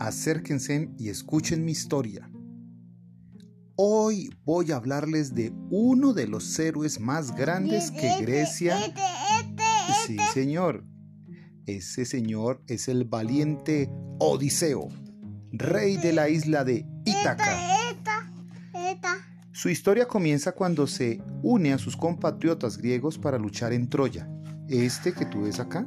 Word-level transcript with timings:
acérquense 0.00 0.90
y 0.98 1.10
escuchen 1.10 1.64
mi 1.64 1.72
historia. 1.72 2.28
Hoy 3.76 4.30
voy 4.44 4.72
a 4.72 4.76
hablarles 4.76 5.34
de 5.34 5.52
uno 5.70 6.14
de 6.14 6.26
los 6.26 6.58
héroes 6.58 6.98
más 7.00 7.36
grandes 7.36 7.90
que 7.90 8.10
Grecia... 8.20 8.76
Sí, 10.06 10.16
señor. 10.32 10.84
Ese 11.66 12.04
señor 12.04 12.62
es 12.66 12.88
el 12.88 13.04
valiente 13.04 13.90
Odiseo, 14.18 14.88
rey 15.52 15.96
de 15.98 16.12
la 16.12 16.28
isla 16.28 16.64
de 16.64 16.86
Ítaca. 17.04 17.58
Su 19.52 19.68
historia 19.68 20.08
comienza 20.08 20.52
cuando 20.52 20.86
se 20.86 21.20
une 21.42 21.72
a 21.74 21.78
sus 21.78 21.96
compatriotas 21.96 22.78
griegos 22.78 23.18
para 23.18 23.38
luchar 23.38 23.72
en 23.72 23.88
Troya. 23.88 24.28
Este 24.68 25.12
que 25.12 25.26
tú 25.26 25.42
ves 25.42 25.60
acá 25.60 25.86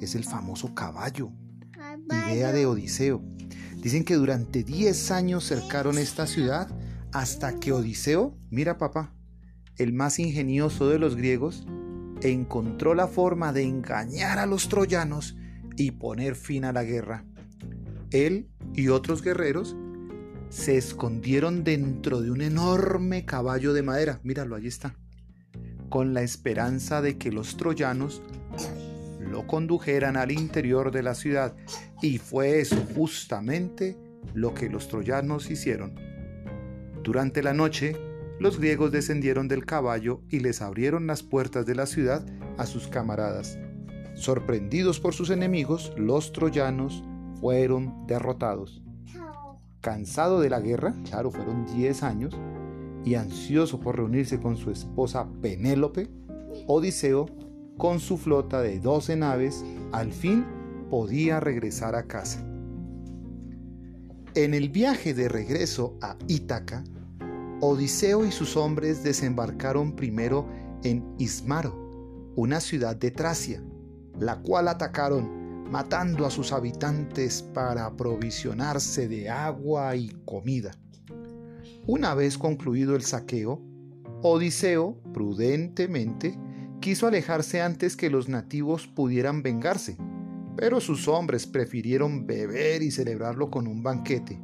es 0.00 0.16
el 0.16 0.24
famoso 0.24 0.74
caballo, 0.74 1.30
idea 2.30 2.50
de 2.52 2.66
Odiseo. 2.66 3.22
Dicen 3.82 4.04
que 4.04 4.14
durante 4.14 4.62
10 4.62 5.10
años 5.10 5.44
cercaron 5.44 5.98
esta 5.98 6.28
ciudad 6.28 6.68
hasta 7.12 7.58
que 7.58 7.72
Odiseo, 7.72 8.38
mira 8.48 8.78
papá, 8.78 9.12
el 9.76 9.92
más 9.92 10.20
ingenioso 10.20 10.88
de 10.88 11.00
los 11.00 11.16
griegos, 11.16 11.66
encontró 12.22 12.94
la 12.94 13.08
forma 13.08 13.52
de 13.52 13.64
engañar 13.64 14.38
a 14.38 14.46
los 14.46 14.68
troyanos 14.68 15.36
y 15.76 15.90
poner 15.90 16.36
fin 16.36 16.64
a 16.64 16.72
la 16.72 16.84
guerra. 16.84 17.24
Él 18.12 18.48
y 18.72 18.86
otros 18.86 19.20
guerreros 19.20 19.74
se 20.48 20.76
escondieron 20.76 21.64
dentro 21.64 22.20
de 22.20 22.30
un 22.30 22.40
enorme 22.40 23.24
caballo 23.24 23.72
de 23.72 23.82
madera, 23.82 24.20
míralo, 24.22 24.54
ahí 24.54 24.68
está, 24.68 24.94
con 25.88 26.14
la 26.14 26.22
esperanza 26.22 27.02
de 27.02 27.18
que 27.18 27.32
los 27.32 27.56
troyanos 27.56 28.22
lo 29.30 29.46
condujeran 29.46 30.16
al 30.16 30.30
interior 30.30 30.90
de 30.90 31.02
la 31.02 31.14
ciudad. 31.14 31.54
Y 32.00 32.18
fue 32.18 32.60
eso 32.60 32.76
justamente 32.94 33.96
lo 34.34 34.54
que 34.54 34.68
los 34.68 34.88
troyanos 34.88 35.50
hicieron. 35.50 35.94
Durante 37.02 37.42
la 37.42 37.52
noche, 37.52 37.96
los 38.38 38.58
griegos 38.58 38.92
descendieron 38.92 39.48
del 39.48 39.66
caballo 39.66 40.22
y 40.28 40.40
les 40.40 40.62
abrieron 40.62 41.06
las 41.06 41.22
puertas 41.22 41.66
de 41.66 41.74
la 41.74 41.86
ciudad 41.86 42.24
a 42.58 42.66
sus 42.66 42.88
camaradas. 42.88 43.58
Sorprendidos 44.14 45.00
por 45.00 45.14
sus 45.14 45.30
enemigos, 45.30 45.92
los 45.96 46.32
troyanos 46.32 47.02
fueron 47.40 48.06
derrotados. 48.06 48.82
Cansado 49.80 50.40
de 50.40 50.50
la 50.50 50.60
guerra, 50.60 50.94
claro, 51.04 51.30
fueron 51.30 51.66
10 51.66 52.02
años, 52.02 52.36
y 53.04 53.16
ansioso 53.16 53.80
por 53.80 53.96
reunirse 53.96 54.40
con 54.40 54.56
su 54.56 54.70
esposa 54.70 55.28
Penélope, 55.40 56.08
Odiseo 56.66 57.26
con 57.82 57.98
su 57.98 58.16
flota 58.16 58.62
de 58.62 58.78
12 58.78 59.16
naves, 59.16 59.64
al 59.90 60.12
fin 60.12 60.46
podía 60.88 61.40
regresar 61.40 61.96
a 61.96 62.04
casa. 62.04 62.38
En 64.36 64.54
el 64.54 64.68
viaje 64.68 65.14
de 65.14 65.28
regreso 65.28 65.98
a 66.00 66.16
Ítaca, 66.28 66.84
Odiseo 67.60 68.24
y 68.24 68.30
sus 68.30 68.56
hombres 68.56 69.02
desembarcaron 69.02 69.96
primero 69.96 70.46
en 70.84 71.04
Ismaro, 71.18 71.74
una 72.36 72.60
ciudad 72.60 72.94
de 72.94 73.10
Tracia, 73.10 73.60
la 74.16 74.40
cual 74.42 74.68
atacaron, 74.68 75.68
matando 75.68 76.24
a 76.24 76.30
sus 76.30 76.52
habitantes 76.52 77.42
para 77.42 77.86
aprovisionarse 77.86 79.08
de 79.08 79.28
agua 79.28 79.96
y 79.96 80.10
comida. 80.24 80.70
Una 81.88 82.14
vez 82.14 82.38
concluido 82.38 82.94
el 82.94 83.02
saqueo, 83.02 83.60
Odiseo, 84.22 85.00
prudentemente, 85.12 86.38
quiso 86.82 87.06
alejarse 87.06 87.62
antes 87.62 87.96
que 87.96 88.10
los 88.10 88.28
nativos 88.28 88.88
pudieran 88.88 89.42
vengarse, 89.42 89.96
pero 90.56 90.80
sus 90.80 91.08
hombres 91.08 91.46
prefirieron 91.46 92.26
beber 92.26 92.82
y 92.82 92.90
celebrarlo 92.90 93.50
con 93.50 93.66
un 93.68 93.82
banquete. 93.82 94.42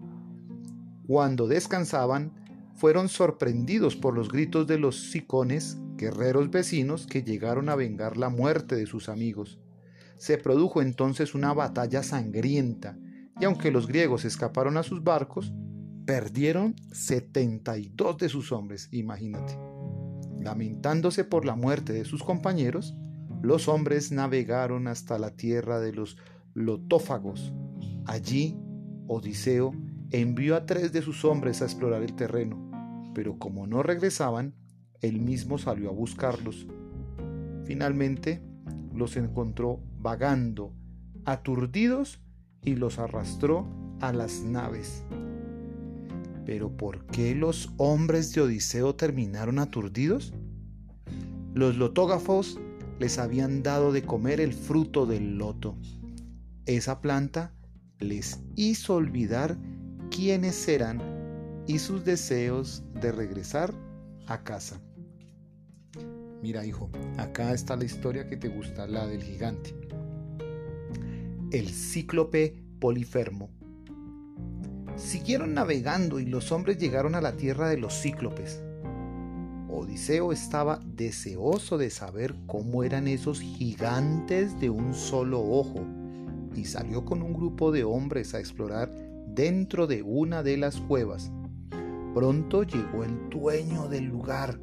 Cuando 1.07 1.49
descansaban, 1.49 2.33
fueron 2.77 3.09
sorprendidos 3.09 3.97
por 3.97 4.15
los 4.15 4.29
gritos 4.29 4.69
de 4.69 4.79
los 4.79 5.11
sicones, 5.11 5.79
guerreros 5.97 6.49
vecinos 6.51 7.07
que 7.09 7.25
llegaron 7.25 7.69
a 7.69 7.75
vengar 7.75 8.17
la 8.17 8.29
muerte 8.29 8.77
de 8.77 8.87
sus 8.87 9.09
amigos. 9.09 9.59
Se 10.17 10.39
produjo 10.39 10.81
entonces 10.81 11.35
una 11.35 11.53
batalla 11.53 12.05
sangrienta, 12.05 12.97
y 13.41 13.47
aunque 13.47 13.73
los 13.73 13.89
griegos 13.89 14.25
escaparon 14.25 14.77
a 14.77 14.85
sus 14.85 15.03
barcos, 15.03 15.53
perdieron 16.07 16.77
72 16.93 18.17
de 18.17 18.29
sus 18.29 18.53
hombres, 18.53 18.89
imagínate. 18.93 19.59
Lamentándose 20.41 21.25
por 21.25 21.45
la 21.45 21.57
muerte 21.57 21.93
de 21.93 22.05
sus 22.05 22.23
compañeros, 22.23 22.95
los 23.43 23.69
hombres 23.69 24.13
navegaron 24.13 24.89
hasta 24.89 25.19
la 25.19 25.37
tierra 25.37 25.81
de 25.81 25.93
los 25.93 26.17
lotófagos. 26.55 27.53
Allí, 28.07 28.57
Odiseo 29.07 29.75
envió 30.11 30.57
a 30.57 30.67
tres 30.67 30.93
de 30.93 31.03
sus 31.03 31.25
hombres 31.25 31.63
a 31.63 31.65
explorar 31.65 32.03
el 32.03 32.15
terreno, 32.15 33.13
pero 33.15 33.39
como 33.39 33.67
no 33.67 33.83
regresaban, 33.83 34.55
él 35.01 35.21
mismo 35.21 35.59
salió 35.59 35.91
a 35.91 35.93
buscarlos. 35.93 36.67
Finalmente, 37.65 38.43
los 38.95 39.17
encontró 39.17 39.81
vagando, 39.99 40.75
aturdidos, 41.25 42.21
y 42.63 42.75
los 42.75 42.99
arrastró 42.99 43.67
a 44.01 44.13
las 44.13 44.43
naves. 44.43 45.05
Pero 46.49 46.75
¿por 46.75 47.05
qué 47.05 47.35
los 47.35 47.75
hombres 47.77 48.33
de 48.33 48.41
Odiseo 48.41 48.95
terminaron 48.95 49.59
aturdidos? 49.59 50.33
Los 51.53 51.77
lotógrafos 51.77 52.59
les 52.99 53.19
habían 53.19 53.63
dado 53.63 53.93
de 53.93 54.01
comer 54.01 54.41
el 54.41 54.55
fruto 54.55 55.05
del 55.05 55.37
loto. 55.37 55.77
Esa 56.65 57.03
planta 57.03 57.53
les 57.99 58.41
hizo 58.57 58.95
olvidar 58.95 59.59
quiénes 60.11 60.67
eran 60.69 61.03
y 61.67 61.81
sus 61.81 62.03
deseos 62.07 62.83
de 62.95 63.13
regresar 63.13 63.75
a 64.27 64.43
casa. 64.43 64.81
Mira, 66.43 66.65
hijo, 66.65 66.89
acá 67.19 67.53
está 67.53 67.77
la 67.77 67.85
historia 67.85 68.27
que 68.27 68.39
te 68.39 68.49
gusta, 68.49 68.87
la 68.87 69.07
del 69.07 69.23
gigante. 69.23 69.75
El 71.51 71.69
cíclope 71.69 72.65
polifermo 72.81 73.58
Siguieron 74.99 75.55
navegando 75.55 76.19
y 76.19 76.27
los 76.27 76.51
hombres 76.51 76.77
llegaron 76.77 77.15
a 77.15 77.21
la 77.21 77.37
tierra 77.37 77.69
de 77.69 77.79
los 77.79 78.03
cíclopes. 78.03 78.61
Odiseo 79.71 80.33
estaba 80.33 80.81
deseoso 80.85 81.79
de 81.79 81.89
saber 81.89 82.35
cómo 82.49 82.83
eran 82.83 83.07
esos 83.07 83.41
gigantes 83.41 84.59
de 84.59 84.71
un 84.71 84.95
solo 84.95 85.41
ojo 85.41 85.87
y 86.57 86.65
salió 86.65 87.05
con 87.05 87.23
un 87.23 87.33
grupo 87.33 87.71
de 87.71 87.85
hombres 87.85 88.35
a 88.35 88.41
explorar 88.41 88.93
dentro 89.29 89.87
de 89.87 90.03
una 90.03 90.43
de 90.43 90.57
las 90.57 90.81
cuevas. 90.81 91.31
Pronto 92.13 92.65
llegó 92.65 93.05
el 93.05 93.31
dueño 93.31 93.87
del 93.87 94.07
lugar, 94.07 94.59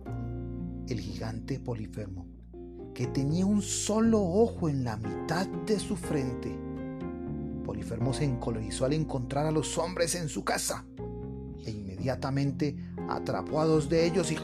el 0.90 1.00
gigante 1.00 1.62
Polifermo, 1.62 2.28
que 2.94 3.08
tenía 3.08 3.46
un 3.46 3.62
solo 3.62 4.22
ojo 4.22 4.68
en 4.68 4.84
la 4.84 4.98
mitad 4.98 5.48
de 5.66 5.80
su 5.80 5.96
frente 5.96 6.65
Polifermo 7.76 8.14
se 8.14 8.24
encolerizó 8.24 8.86
al 8.86 8.94
encontrar 8.94 9.46
a 9.46 9.52
los 9.52 9.78
hombres 9.78 10.16
en 10.16 10.30
su 10.30 10.46
casa 10.46 10.86
e 11.66 11.72
inmediatamente 11.72 12.78
atrapó 13.10 13.60
a 13.60 13.66
dos 13.66 13.90
de 13.90 14.06
ellos 14.06 14.32
y 14.32 14.38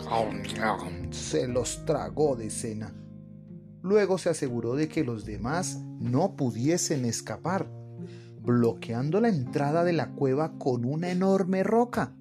se 1.12 1.47
los 1.47 1.86
tragó 1.86 2.36
de 2.36 2.50
cena. 2.50 2.94
Luego 3.84 4.18
se 4.18 4.31
aseguró 4.31 4.75
de 4.75 4.90
que 4.90 5.06
los 5.06 5.24
demás 5.24 5.81
no 5.97 6.36
pudiesen 6.36 7.06
escapar, 7.06 7.72
bloqueando 8.42 9.22
la 9.22 9.30
entrada 9.30 9.86
de 9.86 9.94
la 9.94 10.12
cueva 10.12 10.58
con 10.58 10.84
una 10.84 11.09
enorme 11.09 11.63
roca. 11.63 12.13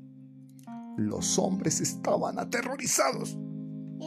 Los 0.97 1.41
hombres 1.41 1.81
estaban 1.81 2.38
aterrorizados, 2.38 3.36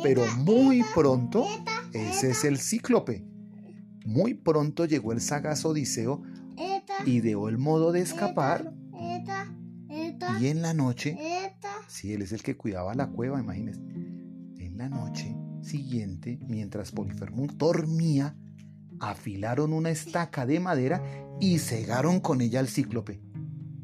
pero 0.04 0.26
muy 0.38 0.86
pronto, 0.96 1.46
ese 1.92 2.30
es 2.30 2.46
el 2.46 2.60
cíclope, 2.60 3.26
muy 4.06 4.34
pronto 4.34 4.86
llegó 4.86 5.12
el 5.12 5.22
sagaz 5.22 5.66
Odiseo 5.66 6.22
ideó 7.06 7.50
el 7.50 7.58
modo 7.58 7.92
de 7.92 8.02
escapar 8.02 8.74
y 10.40 10.48
en 10.48 10.62
la 10.62 10.74
noche, 10.74 11.18
si 11.88 12.14
él 12.14 12.22
es 12.22 12.32
el 12.32 12.42
que 12.42 12.58
cuidaba 12.58 12.96
la 12.96 13.08
cueva, 13.08 13.40
imagínense, 13.40 13.82
en 13.82 14.78
la 14.78 14.90
noche 14.90 15.36
siguiente, 15.62 16.40
mientras 16.48 16.92
Polifermo 16.92 17.48
dormía, 17.48 18.36
afilaron 19.00 19.74
una 19.74 19.92
estaca 19.92 20.46
de 20.46 20.60
madera 20.60 21.02
y 21.40 21.60
cegaron 21.60 22.20
con 22.20 22.42
ella 22.42 22.60
al 22.60 22.68
cíclope. 22.68 23.22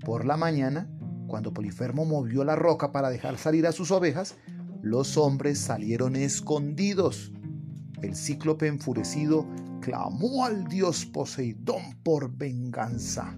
Por 0.04 0.26
la 0.26 0.38
mañana, 0.38 0.90
cuando 1.28 1.54
Polifermo 1.54 2.06
movió 2.06 2.44
la 2.44 2.56
roca 2.56 2.92
para 2.92 3.10
dejar 3.10 3.38
salir 3.38 3.68
a 3.68 3.72
sus 3.72 3.92
ovejas, 3.92 4.36
los 4.82 5.18
hombres 5.18 5.60
salieron 5.60 6.16
escondidos. 6.16 7.34
El 8.02 8.16
cíclope 8.16 8.68
enfurecido 8.68 9.46
clamó 9.80 10.46
al 10.46 10.68
dios 10.68 11.06
Poseidón 11.06 12.02
por 12.04 12.36
venganza. 12.36 13.38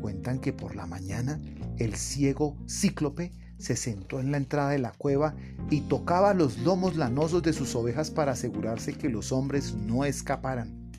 Cuentan 0.00 0.40
que 0.40 0.52
por 0.52 0.74
la 0.74 0.86
mañana 0.86 1.40
el 1.78 1.94
ciego 1.94 2.56
cíclope 2.68 3.32
se 3.58 3.76
sentó 3.76 4.18
en 4.18 4.32
la 4.32 4.36
entrada 4.38 4.70
de 4.70 4.78
la 4.78 4.92
cueva 4.92 5.36
y 5.70 5.82
tocaba 5.82 6.34
los 6.34 6.58
lomos 6.58 6.96
lanosos 6.96 7.42
de 7.42 7.52
sus 7.52 7.74
ovejas 7.76 8.10
para 8.10 8.32
asegurarse 8.32 8.94
que 8.94 9.08
los 9.08 9.30
hombres 9.30 9.74
no 9.74 10.04
escaparan. 10.04 10.90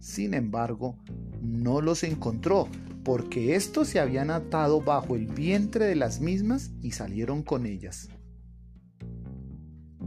Sin 0.00 0.34
embargo, 0.34 0.96
no 1.40 1.80
los 1.80 2.02
encontró 2.02 2.68
porque 3.04 3.54
estos 3.54 3.88
se 3.88 4.00
habían 4.00 4.30
atado 4.30 4.80
bajo 4.80 5.14
el 5.14 5.26
vientre 5.26 5.86
de 5.86 5.94
las 5.94 6.20
mismas 6.20 6.72
y 6.82 6.90
salieron 6.90 7.42
con 7.42 7.66
ellas. 7.66 8.08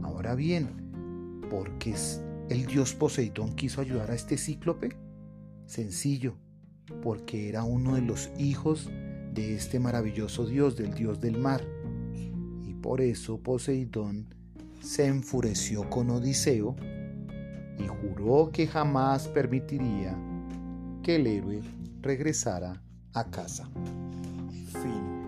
Ahora 0.02 0.34
bien, 0.34 0.68
¿por 1.50 1.78
qué 1.78 1.90
el 2.48 2.66
dios 2.66 2.94
Poseidón 2.94 3.54
quiso 3.54 3.80
ayudar 3.80 4.10
a 4.10 4.14
este 4.14 4.36
cíclope? 4.36 4.96
Sencillo, 5.66 6.36
porque 7.02 7.48
era 7.48 7.64
uno 7.64 7.94
de 7.94 8.02
los 8.02 8.30
hijos 8.38 8.90
de 9.32 9.54
este 9.54 9.80
maravilloso 9.80 10.46
dios, 10.46 10.76
del 10.76 10.94
dios 10.94 11.20
del 11.20 11.38
mar. 11.38 11.64
Y 12.66 12.74
por 12.74 13.00
eso 13.00 13.38
Poseidón 13.38 14.34
se 14.82 15.06
enfureció 15.06 15.88
con 15.88 16.10
Odiseo 16.10 16.76
y 17.78 17.86
juró 17.86 18.50
que 18.52 18.66
jamás 18.66 19.28
permitiría 19.28 20.16
que 21.02 21.16
el 21.16 21.26
héroe 21.26 21.60
regresara 22.00 22.82
a 23.14 23.24
casa. 23.24 23.68
Fin. 24.72 25.22